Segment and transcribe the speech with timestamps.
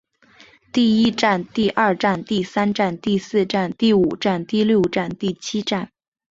[0.73, 5.91] 第一战第二战第三战第四战第五战第六战第七战